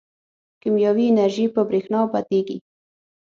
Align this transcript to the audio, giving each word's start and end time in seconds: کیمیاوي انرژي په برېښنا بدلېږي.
کیمیاوي 0.61 1.05
انرژي 1.11 1.45
په 1.55 1.61
برېښنا 1.69 1.99
بدلېږي. 2.13 2.57